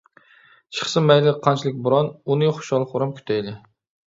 [0.77, 3.55] چىقسا مەيلى قانچىلىك بوران، ئۇنى خۇشال-خۇرام كۈتەيلى!